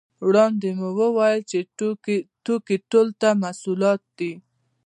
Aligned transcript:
وړاندې 0.27 0.67
مو 0.77 0.89
وویل 0.99 1.41
چې 1.51 1.59
توکي 2.45 2.75
ټول 2.91 3.07
هغه 3.17 3.29
محصولات 3.43 4.01
دي 4.17 4.33